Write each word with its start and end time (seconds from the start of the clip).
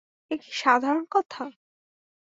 এ 0.31 0.35
কি 0.41 0.51
সাধারণ 0.53 1.03
কথা! 1.11 1.43